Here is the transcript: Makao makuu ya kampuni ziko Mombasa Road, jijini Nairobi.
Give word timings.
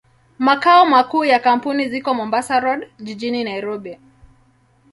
Makao 0.39 0.85
makuu 0.85 1.25
ya 1.25 1.39
kampuni 1.39 1.89
ziko 1.89 2.13
Mombasa 2.13 2.59
Road, 2.59 2.89
jijini 2.99 3.43
Nairobi. 3.43 3.97